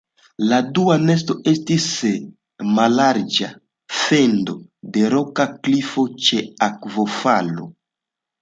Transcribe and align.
La 0.51 0.57
dua 0.77 0.93
nesto 1.01 1.33
estis 1.51 1.83
en 2.11 2.71
mallarĝa 2.79 3.51
fendo 3.99 4.57
de 4.97 5.05
roka 5.15 5.47
klifo 5.69 6.07
ĉe 6.29 6.45
akvofalo. 6.71 7.71